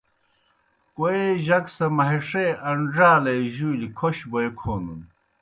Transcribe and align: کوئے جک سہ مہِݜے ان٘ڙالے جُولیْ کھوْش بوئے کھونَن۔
کوئے 0.95 1.21
جک 1.45 1.65
سہ 1.75 1.85
مہِݜے 1.97 2.47
ان٘ڙالے 2.69 3.35
جُولیْ 3.53 3.87
کھوْش 3.97 4.17
بوئے 4.29 4.47
کھونَن۔ 4.59 5.01